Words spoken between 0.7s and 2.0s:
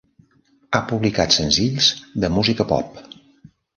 Ha publicat senzills